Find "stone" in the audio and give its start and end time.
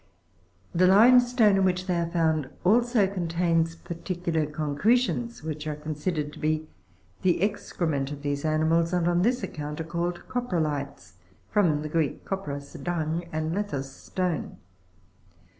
13.91-14.57